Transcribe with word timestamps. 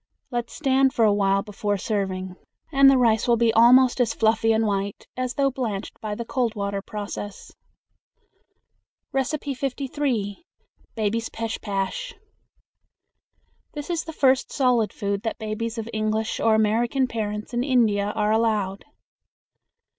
Let 0.31 0.49
stand 0.49 0.95
for 0.95 1.05
a 1.05 1.13
while 1.13 1.43
before 1.43 1.77
serving, 1.77 2.35
and 2.73 2.89
the 2.89 2.97
rice 2.97 3.27
will 3.27 3.37
be 3.37 3.53
almost 3.53 4.01
as 4.01 4.15
fluffy 4.15 4.51
and 4.51 4.65
white 4.65 5.05
as 5.15 5.35
though 5.35 5.51
blanched 5.51 6.01
by 6.01 6.15
the 6.15 6.25
cold 6.25 6.55
water 6.55 6.81
process. 6.81 7.51
53. 9.13 10.43
Baby's 10.95 11.29
Pesh 11.29 11.61
Pash. 11.61 12.15
This 13.73 13.91
is 13.91 14.05
the 14.05 14.11
first 14.11 14.51
solid 14.51 14.91
food 14.91 15.21
that 15.21 15.37
babies 15.37 15.77
of 15.77 15.87
English 15.93 16.39
or 16.39 16.55
American 16.55 17.05
parents 17.07 17.53
in 17.53 17.63
India 17.63 18.11
are 18.15 18.31
allowed. 18.31 18.85